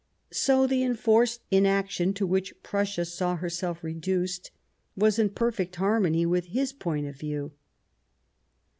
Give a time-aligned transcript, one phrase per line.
[0.33, 4.49] So the enforced inaction to which Prussia saw herself reduced
[4.97, 7.51] was in perfect harmony with his point of view.